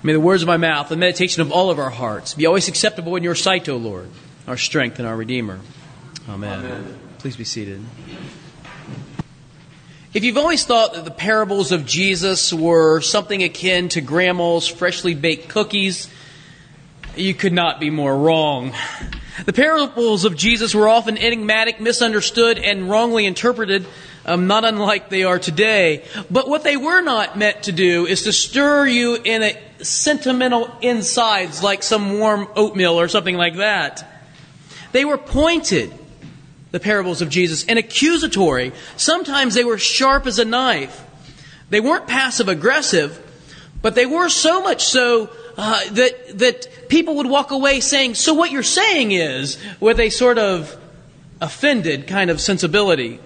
[0.00, 2.68] May the words of my mouth, the meditation of all of our hearts be always
[2.68, 4.08] acceptable in your sight, O Lord,
[4.46, 5.58] our strength and our Redeemer.
[6.28, 6.60] Amen.
[6.60, 6.98] Amen.
[7.18, 7.84] Please be seated.
[10.14, 15.14] If you've always thought that the parables of Jesus were something akin to grandma's freshly
[15.14, 16.08] baked cookies,
[17.16, 18.72] you could not be more wrong.
[19.46, 23.84] The parables of Jesus were often enigmatic, misunderstood, and wrongly interpreted,
[24.24, 26.04] um, not unlike they are today.
[26.30, 30.74] But what they were not meant to do is to stir you in a sentimental
[30.80, 34.06] insides like some warm oatmeal or something like that.
[34.92, 35.92] They were pointed,
[36.70, 38.72] the parables of Jesus, and accusatory.
[38.96, 41.04] Sometimes they were sharp as a knife.
[41.70, 43.24] They weren't passive aggressive,
[43.82, 48.34] but they were so much so uh, that, that people would walk away saying, So
[48.34, 50.76] what you're saying is, with a sort of
[51.40, 53.20] offended kind of sensibility.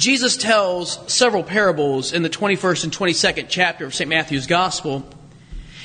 [0.00, 4.08] Jesus tells several parables in the 21st and 22nd chapter of St.
[4.08, 5.06] Matthew's Gospel.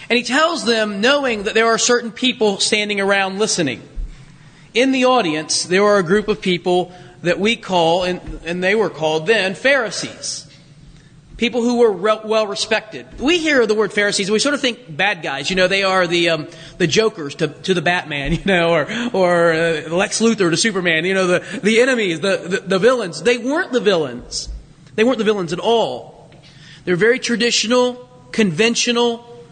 [0.09, 3.81] And he tells them knowing that there are certain people standing around listening.
[4.73, 8.73] In the audience, there are a group of people that we call, and, and they
[8.73, 10.44] were called then, Pharisees.
[11.37, 13.19] People who were re- well respected.
[13.19, 15.49] We hear the word Pharisees, we sort of think bad guys.
[15.49, 18.87] You know, they are the um, the jokers to, to the Batman, you know, or
[19.11, 21.03] or uh, Lex Luthor to Superman.
[21.03, 23.21] You know, the the enemies, the, the the villains.
[23.21, 24.47] They weren't the villains.
[24.95, 26.31] They weren't the villains at all.
[26.85, 29.43] They're very traditional, conventional,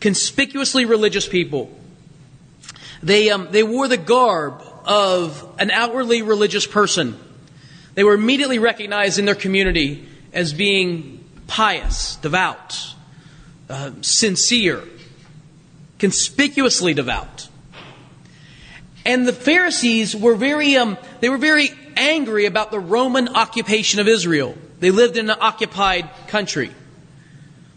[0.00, 1.70] conspicuously religious people.
[3.04, 7.18] They um, they wore the garb of an outwardly religious person.
[7.94, 11.19] They were immediately recognized in their community as being
[11.50, 12.94] pious, devout,
[13.68, 14.84] uh, sincere,
[15.98, 17.48] conspicuously devout.
[19.04, 24.06] And the Pharisees were very, um, they were very angry about the Roman occupation of
[24.06, 24.56] Israel.
[24.78, 26.70] They lived in an occupied country.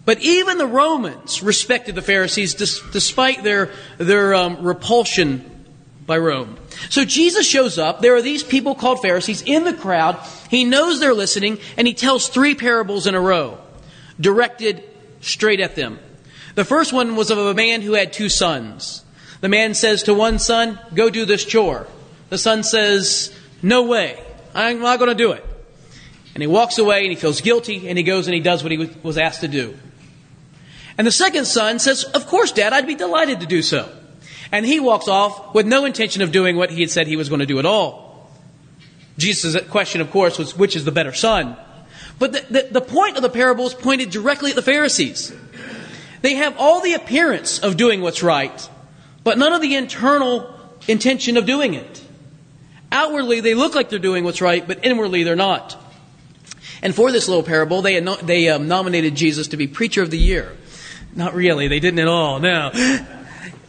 [0.06, 5.50] But even the Romans respected the Pharisees despite their, their um, repulsion
[6.06, 6.58] by Rome.
[6.90, 8.02] So Jesus shows up.
[8.02, 10.20] There are these people called Pharisees in the crowd.
[10.50, 13.58] He knows they're listening, and he tells three parables in a row
[14.20, 14.84] directed
[15.22, 16.00] straight at them.
[16.56, 19.04] The first one was of a man who had two sons.
[19.42, 21.88] The man says to one son, Go do this chore.
[22.30, 24.22] The son says, No way.
[24.54, 25.46] I'm not going to do it.
[26.34, 28.72] And he walks away and he feels guilty and he goes and he does what
[28.72, 29.78] he was asked to do.
[30.98, 33.92] And the second son says, Of course, Dad, I'd be delighted to do so.
[34.54, 37.28] And he walks off with no intention of doing what he had said he was
[37.28, 38.30] going to do at all.
[39.18, 41.58] Jesus' question, of course, was which is the better son?
[42.20, 45.34] But the, the, the point of the parables pointed directly at the Pharisees.
[46.22, 48.70] They have all the appearance of doing what's right,
[49.24, 50.54] but none of the internal
[50.88, 52.04] intention of doing it.
[52.92, 55.76] Outwardly, they look like they're doing what's right, but inwardly, they're not.
[56.84, 60.20] And for this little parable, they, they um, nominated Jesus to be Preacher of the
[60.20, 60.56] Year.
[61.16, 62.72] Not really, they didn't at all, no.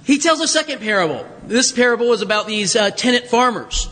[0.05, 1.27] He tells a second parable.
[1.47, 3.89] This parable is about these uh, tenant farmers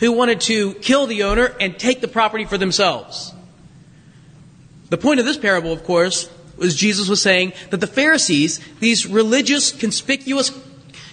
[0.00, 3.32] who wanted to kill the owner and take the property for themselves.
[4.90, 9.06] The point of this parable, of course, was Jesus was saying that the Pharisees, these
[9.06, 10.50] religious, conspicuous,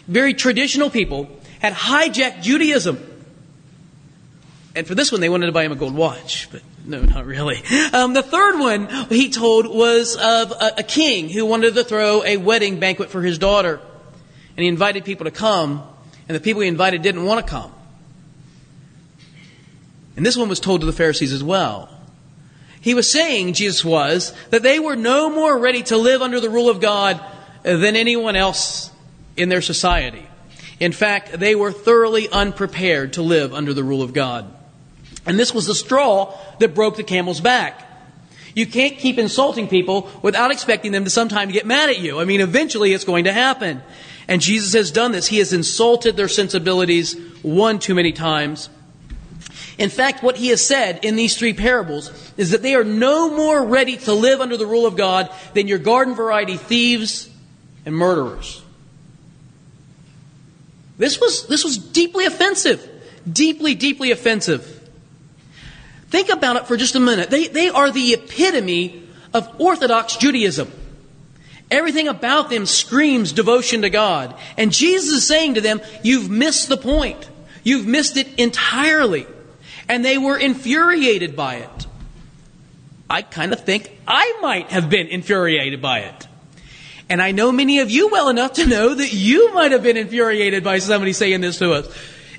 [0.08, 1.30] very traditional people,
[1.60, 3.06] had hijacked Judaism.
[4.76, 7.26] And for this one, they wanted to buy him a gold watch, but no, not
[7.26, 7.62] really.
[7.94, 12.24] Um, the third one he told was of a, a king who wanted to throw
[12.24, 13.80] a wedding banquet for his daughter.
[14.60, 15.82] And he invited people to come,
[16.28, 17.72] and the people he invited didn't want to come.
[20.18, 21.88] And this one was told to the Pharisees as well.
[22.82, 26.50] He was saying, Jesus was, that they were no more ready to live under the
[26.50, 27.22] rule of God
[27.64, 28.92] than anyone else
[29.38, 30.28] in their society.
[30.82, 34.46] In fact, they were thoroughly unprepared to live under the rule of God.
[35.26, 37.82] And this was the straw that broke the camel's back.
[38.60, 42.20] You can't keep insulting people without expecting them to sometime get mad at you.
[42.20, 43.82] I mean, eventually it's going to happen.
[44.28, 45.28] And Jesus has done this.
[45.28, 48.70] He has insulted their sensibilities one too many times.
[49.78, 53.34] In fact, what he has said in these three parables is that they are no
[53.34, 57.30] more ready to live under the rule of God than your garden variety thieves
[57.86, 58.62] and murderers.
[60.98, 62.86] This was, this was deeply offensive.
[63.32, 64.79] Deeply, deeply offensive.
[66.10, 67.30] Think about it for just a minute.
[67.30, 69.04] They, they are the epitome
[69.34, 70.72] of Orthodox Judaism.
[71.72, 74.36] Everything about them screams devotion to God.
[74.58, 77.30] And Jesus is saying to them, You've missed the point.
[77.64, 79.28] You've missed it entirely
[79.90, 81.88] and they were infuriated by it.
[83.10, 86.28] I kind of think I might have been infuriated by it.
[87.10, 89.98] And I know many of you well enough to know that you might have been
[89.98, 91.88] infuriated by somebody saying this to us.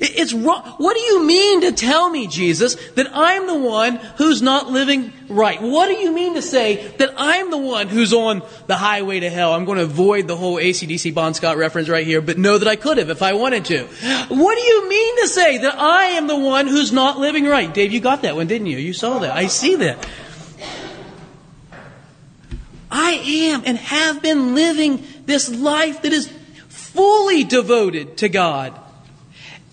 [0.00, 0.62] It's wrong.
[0.79, 5.12] What do you mean to tell me, Jesus, that I'm the one who's not living
[5.29, 5.61] right?
[5.61, 9.29] What do you mean to say that I'm the one who's on the highway to
[9.29, 9.52] hell?
[9.52, 12.67] I'm going to avoid the whole ACDC Bon Scott reference right here, but know that
[12.67, 13.85] I could have if I wanted to.
[14.29, 17.73] What do you mean to say that I am the one who's not living right?
[17.73, 18.79] Dave, you got that one, didn't you?
[18.79, 19.37] You saw that.
[19.37, 20.08] I see that.
[22.91, 26.32] I am and have been living this life that is
[26.69, 28.80] fully devoted to God.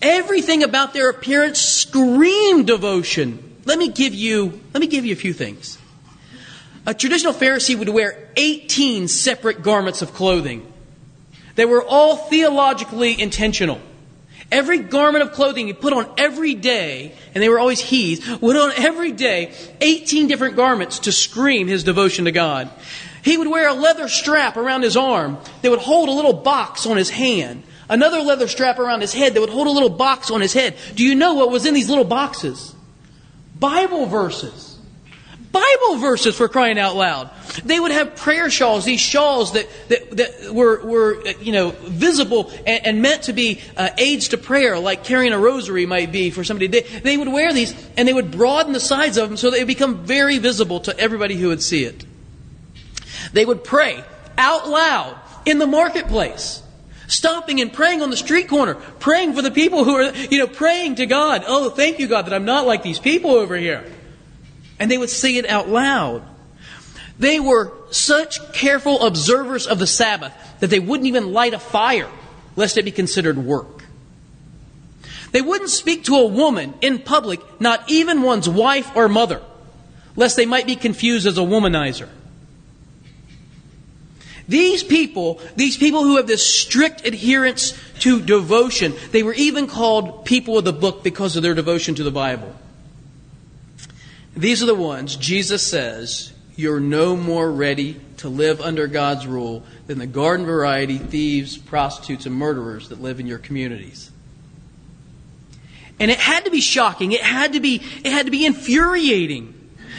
[0.00, 3.56] Everything about their appearance screamed devotion.
[3.64, 5.78] Let me give you, let me give you a few things.
[6.86, 10.72] A traditional Pharisee would wear 18 separate garments of clothing.
[11.56, 13.80] They were all theologically intentional.
[14.50, 18.56] Every garment of clothing he put on every day, and they were always he's, would
[18.56, 22.70] on every day 18 different garments to scream his devotion to God.
[23.22, 26.86] He would wear a leather strap around his arm that would hold a little box
[26.86, 30.30] on his hand another leather strap around his head that would hold a little box
[30.30, 30.76] on his head.
[30.94, 32.74] Do you know what was in these little boxes?
[33.58, 34.78] Bible verses.
[35.50, 37.30] Bible verses for crying out loud.
[37.64, 42.52] They would have prayer shawls, these shawls that, that, that were, were, you know, visible
[42.66, 46.30] and, and meant to be uh, aids to prayer, like carrying a rosary might be
[46.30, 46.66] for somebody.
[46.66, 49.60] They, they would wear these and they would broaden the sides of them so they
[49.60, 52.04] would become very visible to everybody who would see it.
[53.32, 54.04] They would pray
[54.36, 56.62] out loud in the marketplace.
[57.08, 60.46] Stopping and praying on the street corner, praying for the people who are, you know,
[60.46, 61.42] praying to God.
[61.46, 63.84] Oh, thank you, God, that I'm not like these people over here.
[64.78, 66.22] And they would say it out loud.
[67.18, 72.10] They were such careful observers of the Sabbath that they wouldn't even light a fire
[72.56, 73.84] lest it be considered work.
[75.32, 79.42] They wouldn't speak to a woman in public, not even one's wife or mother,
[80.14, 82.08] lest they might be confused as a womanizer.
[84.48, 90.24] These people, these people who have this strict adherence to devotion, they were even called
[90.24, 92.54] people of the book because of their devotion to the Bible.
[94.34, 99.64] These are the ones Jesus says, you're no more ready to live under God's rule
[99.86, 104.10] than the garden variety thieves, prostitutes, and murderers that live in your communities.
[106.00, 107.12] And it had to be shocking.
[107.12, 109.54] It had to be, it had to be infuriating.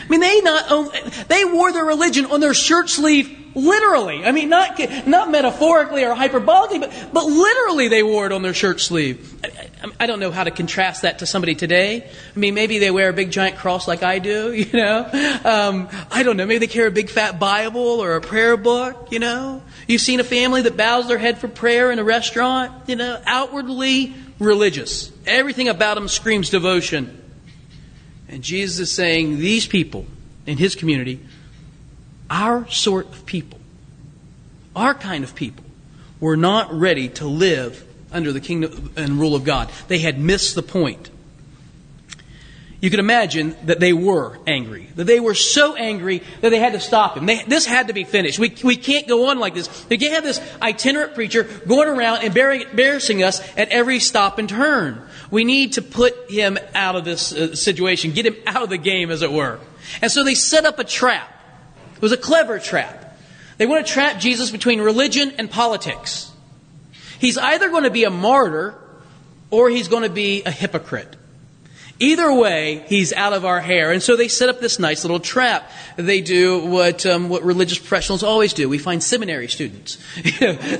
[0.06, 0.94] I mean, they not,
[1.28, 4.24] they wore their religion on their shirt sleeve Literally.
[4.24, 8.54] I mean, not, not metaphorically or hyperbolically, but, but literally they wore it on their
[8.54, 9.36] shirt sleeve.
[9.44, 12.04] I, I, don't know how to contrast that to somebody today.
[12.36, 15.40] I mean, maybe they wear a big giant cross like I do, you know?
[15.44, 16.46] Um, I don't know.
[16.46, 19.64] Maybe they carry a big fat Bible or a prayer book, you know?
[19.88, 23.20] You've seen a family that bows their head for prayer in a restaurant, you know?
[23.26, 25.12] Outwardly religious.
[25.26, 27.16] Everything about them screams devotion.
[28.28, 30.06] And Jesus is saying these people
[30.46, 31.20] in his community
[32.30, 33.60] our sort of people,
[34.76, 35.66] our kind of people,
[36.20, 39.72] were not ready to live under the kingdom and rule of God.
[39.88, 41.10] They had missed the point.
[42.82, 44.88] You can imagine that they were angry.
[44.96, 47.26] That they were so angry that they had to stop him.
[47.26, 48.40] They, this had to be finished.
[48.40, 49.86] We, we can't go on like this.
[49.90, 55.02] We can't have this itinerant preacher going around embarrassing us at every stop and turn.
[55.30, 58.78] We need to put him out of this uh, situation, get him out of the
[58.78, 59.60] game, as it were.
[60.02, 61.36] And so they set up a trap.
[62.00, 63.20] It was a clever trap.
[63.58, 66.32] They want to trap Jesus between religion and politics.
[67.20, 68.74] He's either going to be a martyr
[69.52, 71.18] or he's going to be a hypocrite.
[72.02, 73.92] Either way, he's out of our hair.
[73.92, 75.70] And so they set up this nice little trap.
[75.98, 78.70] They do what, um, what religious professionals always do.
[78.70, 79.98] We find seminary students.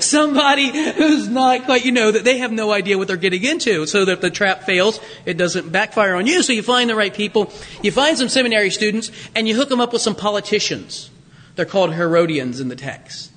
[0.00, 3.84] Somebody who's not quite, you know, that they have no idea what they're getting into.
[3.84, 6.42] So that if the trap fails, it doesn't backfire on you.
[6.42, 7.52] So you find the right people.
[7.82, 11.10] You find some seminary students and you hook them up with some politicians.
[11.54, 13.30] They're called Herodians in the text.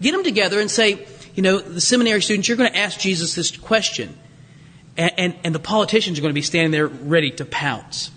[0.00, 3.36] Get them together and say, you know, the seminary students, you're going to ask Jesus
[3.36, 4.18] this question.
[4.96, 8.10] And, and, and the politicians are going to be standing there ready to pounce.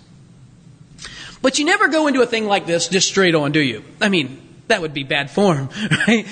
[1.42, 3.82] But you never go into a thing like this just straight on, do you?
[4.00, 5.68] I mean, that would be bad form,
[6.08, 6.26] right?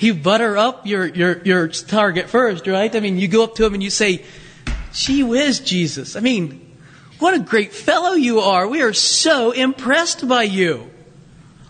[0.00, 2.94] You butter up your, your, your target first, right?
[2.94, 4.24] I mean, you go up to him and you say,
[4.92, 6.16] gee whiz, Jesus.
[6.16, 6.72] I mean,
[7.18, 8.66] what a great fellow you are.
[8.66, 10.90] We are so impressed by you.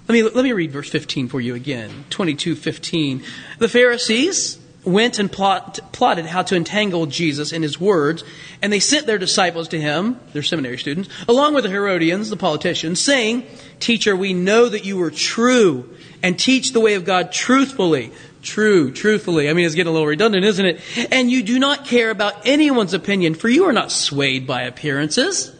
[0.09, 2.05] Let me, let me read verse 15 for you again.
[2.11, 3.25] 22:15.
[3.59, 8.25] The Pharisees went and plot, plotted how to entangle Jesus in his words,
[8.61, 12.37] and they sent their disciples to him, their seminary students, along with the Herodians, the
[12.37, 13.47] politicians, saying,
[13.81, 18.13] Teacher, we know that you are true and teach the way of God truthfully.
[18.43, 19.49] True, truthfully.
[19.49, 20.81] I mean, it's getting a little redundant, isn't it?
[21.13, 25.55] And you do not care about anyone's opinion, for you are not swayed by appearances.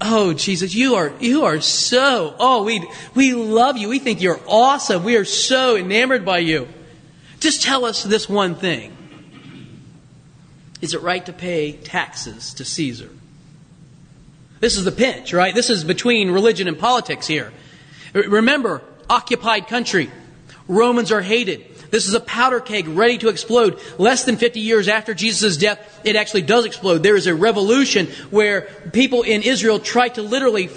[0.00, 3.88] Oh, Jesus, you are, you are so, oh, we, we love you.
[3.88, 5.02] We think you're awesome.
[5.02, 6.68] We are so enamored by you.
[7.44, 8.96] Just tell us this one thing.
[10.80, 13.10] is it right to pay taxes to Caesar?
[14.60, 15.54] This is the pinch, right?
[15.54, 17.52] This is between religion and politics here.
[18.14, 20.10] Remember, occupied country.
[20.68, 21.66] Romans are hated.
[21.90, 23.78] This is a powder keg ready to explode.
[23.98, 27.02] Less than 50 years after Jesus' death, it actually does explode.
[27.02, 28.62] There is a revolution where
[28.94, 30.68] people in Israel try to literally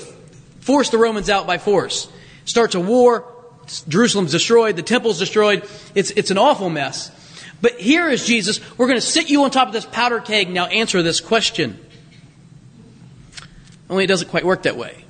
[0.59, 2.09] force the Romans out by force.
[2.43, 3.37] Starts a war.
[3.88, 4.75] Jerusalem's destroyed.
[4.75, 5.67] The temple's destroyed.
[5.95, 7.12] It's, it's an awful mess.
[7.62, 8.59] But here is Jesus.
[8.77, 10.50] We're going to sit you on top of this powder keg.
[10.50, 11.79] Now answer this question.
[13.89, 15.05] Only it doesn't quite work that way.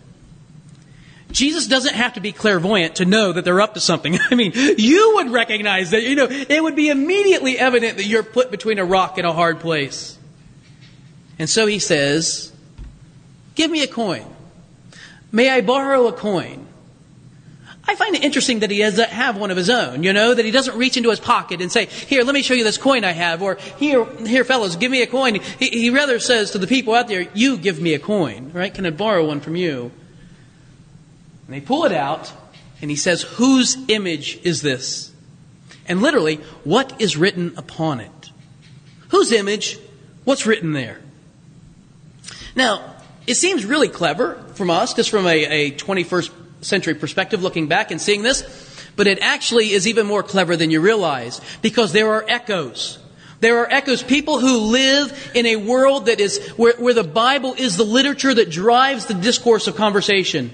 [1.31, 4.17] Jesus doesn't have to be clairvoyant to know that they're up to something.
[4.31, 8.23] I mean, you would recognize that, you know, it would be immediately evident that you're
[8.23, 10.17] put between a rock and a hard place.
[11.37, 12.51] And so he says,
[13.55, 14.25] Give me a coin.
[15.31, 16.66] May I borrow a coin?
[17.87, 20.43] I find it interesting that he doesn't have one of his own, you know, that
[20.43, 23.05] he doesn't reach into his pocket and say, here, let me show you this coin
[23.05, 25.35] I have, or here, here, fellows, give me a coin.
[25.35, 28.73] He, he rather says to the people out there, you give me a coin, right?
[28.73, 29.91] Can I borrow one from you?
[31.45, 32.33] And they pull it out,
[32.81, 35.13] and he says, whose image is this?
[35.87, 38.31] And literally, what is written upon it?
[39.09, 39.79] Whose image?
[40.25, 40.99] What's written there?
[42.53, 47.67] Now, it seems really clever from us, just from a, a 21st century perspective looking
[47.67, 48.43] back and seeing this,
[48.95, 52.99] but it actually is even more clever than you realize because there are echoes.
[53.39, 54.01] There are echoes.
[54.01, 58.33] People who live in a world that is where, where the Bible is the literature
[58.33, 60.51] that drives the discourse of conversation.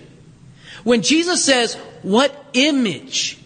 [0.84, 3.38] When Jesus says, what image?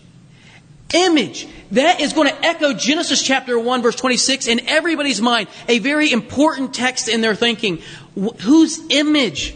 [0.93, 1.47] Image.
[1.71, 5.49] That is going to echo Genesis chapter 1 verse 26 in everybody's mind.
[5.67, 7.81] A very important text in their thinking.
[8.19, 9.55] Wh- whose image?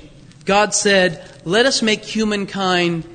[0.51, 3.05] God said, let us make humankind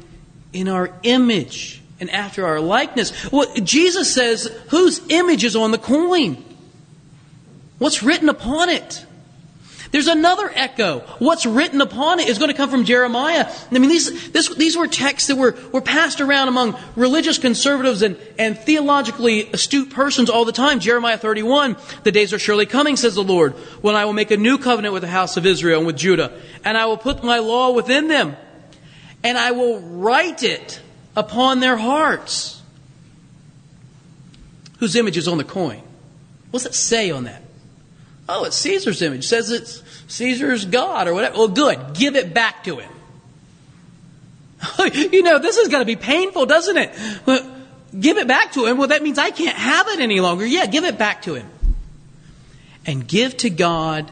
[0.55, 3.31] in our image and after our likeness.
[3.31, 6.43] Well, Jesus says, whose image is on the coin?
[7.77, 9.05] What's written upon it?
[9.97, 10.99] There's another echo.
[11.21, 13.51] What's written upon it is going to come from Jeremiah.
[13.71, 18.03] I mean, these, this, these were texts that were, were passed around among religious conservatives
[18.03, 20.81] and, and theologically astute persons all the time.
[20.81, 24.37] Jeremiah 31, the days are surely coming, says the Lord, when I will make a
[24.37, 27.39] new covenant with the house of Israel and with Judah, and I will put my
[27.39, 28.37] law within them,
[29.25, 30.79] and I will write it
[31.17, 32.61] upon their hearts.
[34.79, 35.81] Whose image is on the coin?
[36.51, 37.41] What's it say on that?
[38.29, 39.21] Oh, it's Caesar's image.
[39.21, 41.39] It says it's Caesar's God or whatever.
[41.39, 41.95] Well, good.
[41.95, 42.93] Give it back to him.
[44.95, 46.91] you know, this is going to be painful, doesn't it?
[47.27, 47.51] Well,
[47.99, 48.79] give it back to him.
[48.79, 50.47] Well, that means I can't have it any longer.
[50.47, 51.49] Yeah, give it back to him.
[52.87, 54.11] And give to God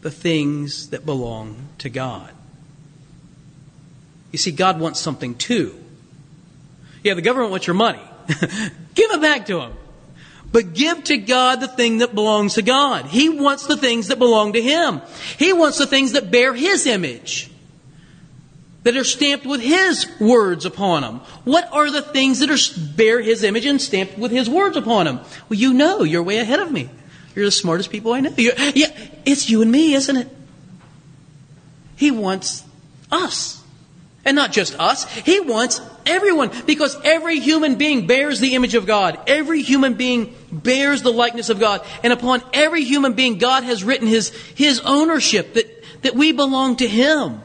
[0.00, 2.30] the things that belong to God.
[4.32, 5.78] You see, God wants something too.
[7.02, 8.02] Yeah, the government wants your money.
[8.28, 9.72] give it back to him.
[10.50, 13.06] But give to God the thing that belongs to God.
[13.06, 15.02] He wants the things that belong to Him.
[15.38, 17.50] He wants the things that bear His image.
[18.84, 21.20] That are stamped with His words upon them.
[21.44, 25.04] What are the things that are bear His image and stamped with His words upon
[25.04, 25.20] them?
[25.48, 26.88] Well, you know, you're way ahead of me.
[27.34, 28.32] You're the smartest people I know.
[28.36, 30.28] You're, yeah, it's you and me, isn't it?
[31.96, 32.64] He wants
[33.12, 33.57] us.
[34.28, 35.10] And not just us.
[35.10, 39.18] He wants everyone because every human being bears the image of God.
[39.26, 41.80] Every human being bears the likeness of God.
[42.04, 46.76] And upon every human being, God has written his, his ownership that, that we belong
[46.76, 47.40] to Him.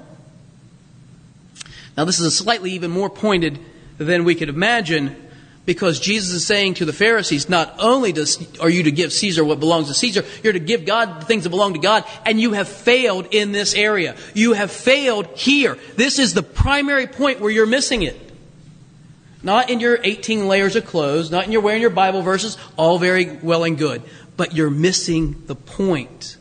[1.95, 3.59] Now, this is a slightly even more pointed
[3.97, 5.15] than we could imagine
[5.65, 9.46] because Jesus is saying to the Pharisees, not only does, are you to give Caesar
[9.46, 12.39] what belongs to Caesar, you're to give God the things that belong to God, and
[12.39, 14.15] you have failed in this area.
[14.34, 15.77] You have failed here.
[15.96, 18.20] This is the primary point where you're missing it.
[19.41, 22.98] Not in your 18 layers of clothes, not in your wearing your Bible verses, all
[22.98, 24.01] very well and good.
[24.36, 26.38] But you're missing the point.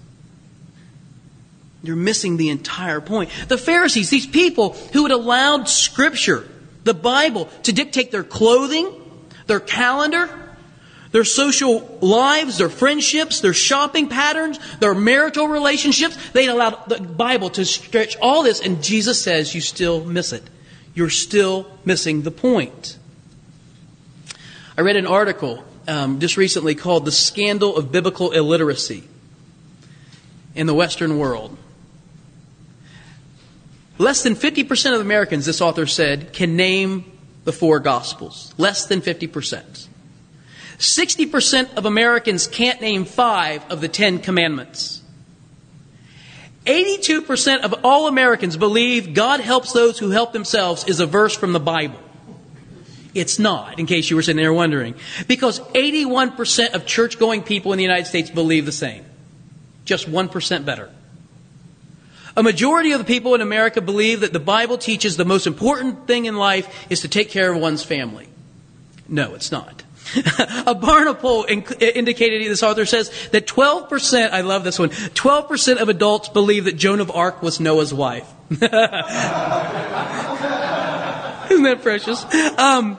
[1.83, 3.31] You're missing the entire point.
[3.49, 6.49] The Pharisees, these people who had allowed Scripture,
[6.85, 9.02] the Bible, to dictate their clothing,
[9.53, 10.31] their calendar,
[11.11, 16.17] their social lives, their friendships, their shopping patterns, their marital relationships.
[16.31, 20.43] They allowed the Bible to stretch all this, and Jesus says you still miss it.
[20.95, 22.97] You're still missing the point.
[24.79, 29.05] I read an article um, just recently called The Scandal of Biblical Illiteracy
[30.55, 31.59] in the Western World.
[33.99, 37.12] Less than 50% of Americans, this author said, can name
[37.45, 38.55] the four Gospels.
[38.59, 39.89] Less than 50%.
[40.79, 45.03] 60% of Americans can't name five of the Ten Commandments.
[46.67, 51.53] 82% of all Americans believe God helps those who help themselves is a verse from
[51.53, 51.99] the Bible.
[53.15, 54.95] It's not, in case you were sitting there wondering.
[55.27, 59.05] Because 81% of church going people in the United States believe the same.
[59.85, 60.91] just 1% better.
[62.37, 66.07] A majority of the people in America believe that the Bible teaches the most important
[66.07, 68.29] thing in life is to take care of one's family.
[69.09, 69.83] No, it's not.
[70.17, 75.89] a Barna poll indicated, this author says, that 12%, I love this one, 12% of
[75.89, 78.31] adults believe that Joan of Arc was Noah's wife.
[78.51, 78.71] Isn't
[81.65, 82.25] that precious?
[82.59, 82.99] Um,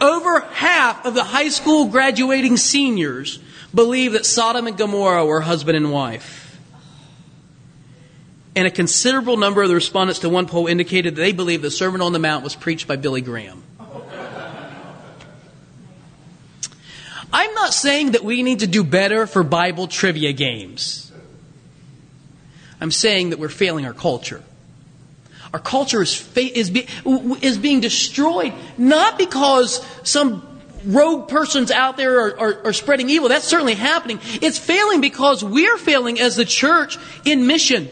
[0.00, 3.38] over half of the high school graduating seniors
[3.74, 6.39] believe that Sodom and Gomorrah were husband and wife.
[8.56, 11.70] And a considerable number of the respondents to one poll indicated that they believed the
[11.70, 13.62] Sermon on the Mount was preached by Billy Graham.
[17.32, 21.12] I'm not saying that we need to do better for Bible trivia games.
[22.80, 24.42] I'm saying that we're failing our culture.
[25.52, 26.88] Our culture is, fa- is, be-
[27.40, 30.46] is being destroyed not because some
[30.84, 33.28] rogue persons out there are, are, are spreading evil.
[33.28, 34.18] That's certainly happening.
[34.40, 37.90] It's failing because we're failing as the church in mission.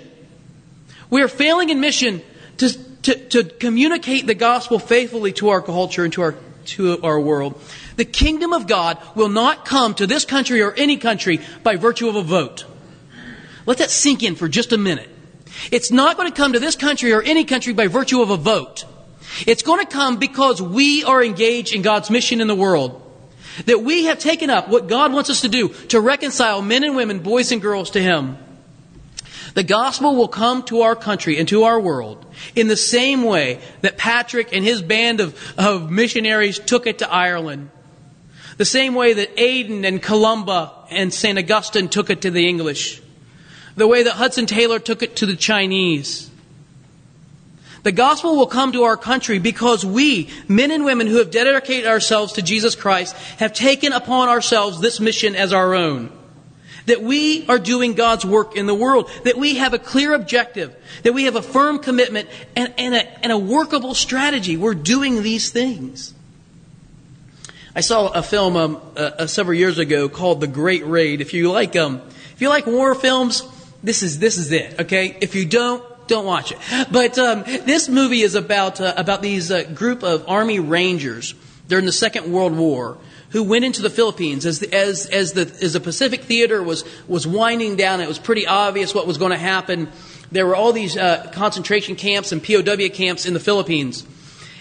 [1.11, 2.23] We are failing in mission
[2.59, 2.71] to,
[3.03, 6.35] to, to communicate the gospel faithfully to our culture and to our,
[6.67, 7.61] to our world.
[7.97, 12.09] The kingdom of God will not come to this country or any country by virtue
[12.09, 12.65] of a vote.
[13.67, 15.11] Let that sink in for just a minute.
[15.71, 18.37] It's not going to come to this country or any country by virtue of a
[18.37, 18.85] vote.
[19.47, 23.05] It's going to come because we are engaged in God's mission in the world.
[23.67, 26.95] That we have taken up what God wants us to do to reconcile men and
[26.95, 28.39] women, boys and girls to Him.
[29.55, 32.25] The gospel will come to our country and to our world
[32.55, 37.11] in the same way that Patrick and his band of, of missionaries took it to
[37.11, 37.71] Ireland.
[38.57, 41.39] The same way that Aidan and Columba and St.
[41.39, 43.01] Augustine took it to the English.
[43.77, 46.29] The way that Hudson Taylor took it to the Chinese.
[47.85, 51.87] The gospel will come to our country because we, men and women who have dedicated
[51.87, 56.11] ourselves to Jesus Christ, have taken upon ourselves this mission as our own
[56.89, 60.75] that we are doing God's work in the world, that we have a clear objective,
[61.03, 64.57] that we have a firm commitment and, and, a, and a workable strategy.
[64.57, 66.15] We're doing these things.
[67.75, 71.21] I saw a film um, uh, uh, several years ago called The Great Raid.
[71.21, 73.43] If you like, um, if you like war films,
[73.83, 74.81] this is this is it.
[74.81, 76.59] Okay, if you don't, don't watch it.
[76.91, 81.35] But um, this movie is about uh, about these uh, group of army rangers
[81.69, 82.99] during the Second World War
[83.31, 86.85] who went into the Philippines as the, as, as the, as the Pacific Theater was,
[87.07, 88.01] was winding down.
[88.01, 89.89] It was pretty obvious what was going to happen.
[90.33, 94.07] There were all these uh, concentration camps and POW camps in the Philippines.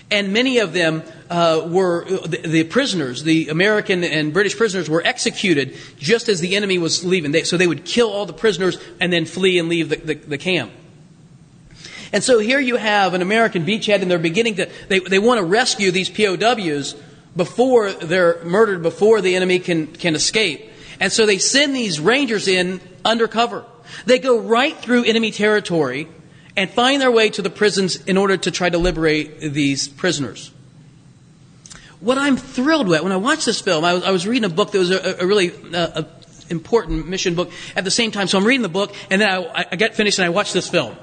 [0.09, 5.05] And many of them uh, were the, the, prisoners, the American and British prisoners, were
[5.05, 7.31] executed just as the enemy was leaving.
[7.31, 10.13] They, so they would kill all the prisoners and then flee and leave the, the,
[10.13, 10.71] the camp.
[12.13, 15.39] And so here you have an American beachhead, and they're beginning to, they, they want
[15.39, 16.95] to rescue these POWs
[17.37, 20.69] before they're murdered, before the enemy can, can escape.
[20.99, 23.63] And so they send these rangers in undercover.
[24.05, 26.09] They go right through enemy territory
[26.57, 30.51] and find their way to the prisons in order to try to liberate these prisoners.
[31.99, 34.53] What I'm thrilled with when I watched this film, I was, I was reading a
[34.53, 36.05] book that was a, a really uh, a
[36.49, 38.27] important mission book at the same time.
[38.27, 40.69] So I'm reading the book, and then I, I got finished and I watched this
[40.69, 40.95] film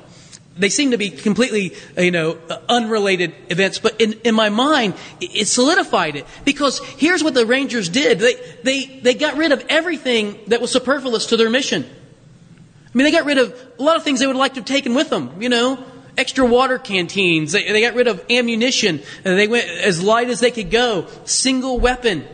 [0.57, 4.51] they seem to be completely, uh, you know, uh, unrelated events, but in, in my
[4.51, 6.27] mind, it solidified it.
[6.45, 8.21] Because here's what the Rangers did.
[8.21, 11.85] They, they, they got rid of everything that was superfluous to their mission.
[11.85, 14.67] I mean, they got rid of a lot of things they would like to have
[14.67, 15.83] taken with them, you know,
[16.17, 17.51] extra water canteens.
[17.51, 19.01] They, they got rid of ammunition.
[19.25, 21.09] Uh, they went as light as they could go.
[21.25, 22.25] Single weapon.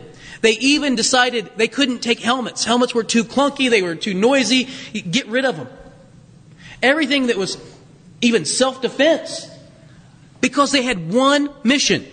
[0.41, 2.65] They even decided they couldn't take helmets.
[2.65, 3.69] Helmets were too clunky.
[3.69, 4.67] They were too noisy.
[4.93, 5.67] Get rid of them.
[6.83, 7.57] Everything that was
[8.21, 9.49] even self defense,
[10.39, 12.05] because they had one mission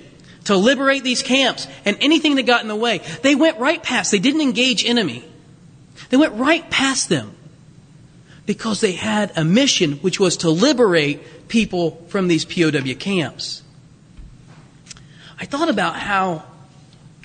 [0.45, 3.03] to liberate these camps and anything that got in the way.
[3.23, 5.25] They went right past, they didn't engage enemy.
[6.11, 7.35] They went right past them
[8.47, 13.63] because they had a mission which was to liberate people from these POW camps.
[15.39, 16.45] I thought about how,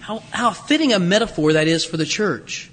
[0.02, 2.69] how, how fitting a metaphor that is for the church.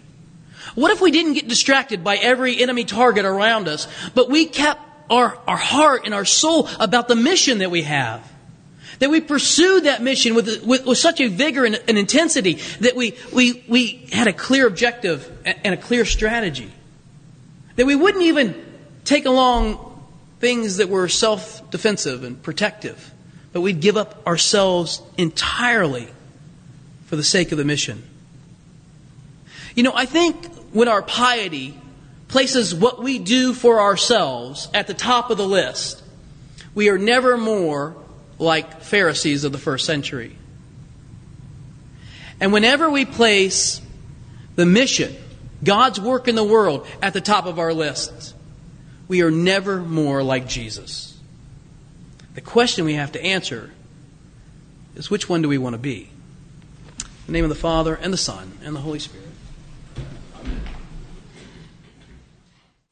[0.74, 4.80] What if we didn't get distracted by every enemy target around us, but we kept
[5.10, 8.26] our, our heart and our soul about the mission that we have.
[9.00, 12.94] That we pursued that mission with, with, with such a vigor and, and, intensity that
[12.94, 16.70] we, we, we had a clear objective and a clear strategy.
[17.76, 18.62] That we wouldn't even
[19.04, 19.86] take along
[20.38, 23.12] things that were self defensive and protective,
[23.52, 26.08] but we'd give up ourselves entirely
[27.06, 28.02] for the sake of the mission.
[29.74, 31.74] You know, I think when our piety
[32.30, 36.02] places what we do for ourselves at the top of the list,
[36.74, 37.96] we are never more
[38.38, 40.36] like Pharisees of the first century.
[42.40, 43.82] And whenever we place
[44.56, 45.14] the mission
[45.62, 48.34] God's work in the world at the top of our list.
[49.08, 51.18] We are never more like Jesus.
[52.34, 53.70] The question we have to answer
[54.94, 56.08] is which one do we want to be?
[57.00, 59.26] In the name of the Father, and the Son, and the Holy Spirit.